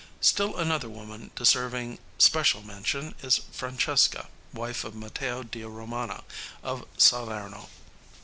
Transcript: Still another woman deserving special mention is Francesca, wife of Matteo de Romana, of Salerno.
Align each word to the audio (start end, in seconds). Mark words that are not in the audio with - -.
Still 0.19 0.57
another 0.57 0.89
woman 0.89 1.29
deserving 1.35 1.99
special 2.17 2.63
mention 2.63 3.13
is 3.21 3.41
Francesca, 3.51 4.29
wife 4.51 4.83
of 4.83 4.95
Matteo 4.95 5.43
de 5.43 5.63
Romana, 5.63 6.23
of 6.63 6.87
Salerno. 6.97 7.69